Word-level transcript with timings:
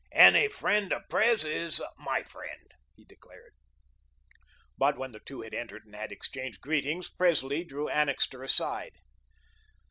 "Any 0.13 0.47
friend 0.47 0.91
of 0.93 1.07
Pres 1.09 1.43
is 1.43 1.79
my 1.95 2.23
friend," 2.23 2.71
he 2.95 3.05
declared. 3.05 3.53
But 4.75 4.97
when 4.97 5.11
the 5.11 5.19
two 5.19 5.41
had 5.41 5.53
entered 5.53 5.85
and 5.85 5.95
had 5.95 6.11
exchanged 6.11 6.59
greetings, 6.59 7.07
Presley 7.07 7.63
drew 7.63 7.87
Annixter 7.87 8.41
aside. 8.41 8.93